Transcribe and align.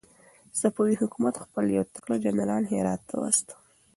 صفوي 0.59 0.93
حکومت 1.01 1.35
خپل 1.43 1.65
يو 1.77 1.83
تکړه 1.95 2.15
جنرال 2.25 2.63
هرات 2.71 3.01
ته 3.09 3.15
واستاوه. 3.21 3.59